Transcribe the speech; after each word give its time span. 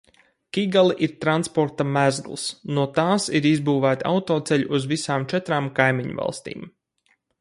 Kigali 0.55 0.95
ir 1.07 1.11
transporta 1.25 1.85
mezgls, 1.97 2.45
no 2.77 2.85
tās 2.95 3.27
ir 3.41 3.49
izbūvēti 3.51 4.07
autoceļi 4.13 4.67
uz 4.79 4.89
visām 4.95 5.29
četrām 5.35 5.69
kaimiņvalstīm. 5.81 6.67